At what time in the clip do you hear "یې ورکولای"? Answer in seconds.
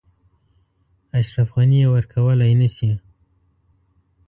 1.83-2.53